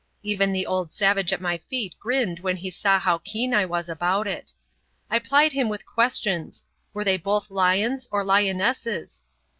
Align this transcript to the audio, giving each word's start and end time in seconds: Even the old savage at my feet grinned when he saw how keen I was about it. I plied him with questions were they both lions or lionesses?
Even 0.23 0.51
the 0.51 0.65
old 0.65 0.91
savage 0.91 1.31
at 1.31 1.39
my 1.39 1.59
feet 1.59 1.93
grinned 1.99 2.39
when 2.39 2.57
he 2.57 2.71
saw 2.71 2.97
how 2.97 3.19
keen 3.19 3.53
I 3.53 3.67
was 3.67 3.87
about 3.87 4.25
it. 4.25 4.51
I 5.11 5.19
plied 5.19 5.51
him 5.51 5.69
with 5.69 5.85
questions 5.85 6.65
were 6.91 7.03
they 7.03 7.17
both 7.17 7.51
lions 7.51 8.07
or 8.11 8.23
lionesses? 8.23 9.23